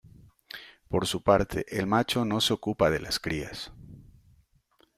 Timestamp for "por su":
0.89-1.21